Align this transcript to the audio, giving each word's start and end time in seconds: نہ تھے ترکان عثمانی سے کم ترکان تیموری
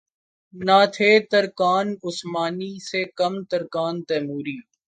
نہ 0.53 0.79
تھے 0.95 1.11
ترکان 1.31 1.87
عثمانی 2.07 2.71
سے 2.87 3.01
کم 3.17 3.33
ترکان 3.51 3.95
تیموری 4.07 4.57